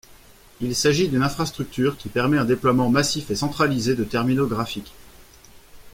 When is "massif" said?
2.89-3.29